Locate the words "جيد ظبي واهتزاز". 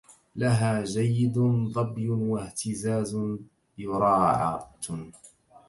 0.83-3.17